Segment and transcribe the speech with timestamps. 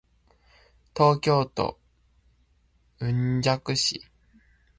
[0.97, 1.79] 東京都
[2.97, 4.01] 雲雀市